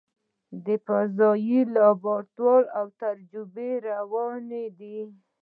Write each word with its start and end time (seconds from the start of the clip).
د 0.65 0.67
فضایي 0.85 1.59
لابراتوار 1.73 2.63
تجربې 3.01 3.71
روانې 3.87 4.65
دي. 4.79 4.97